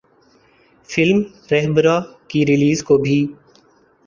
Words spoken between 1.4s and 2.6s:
’رہبرا‘ کی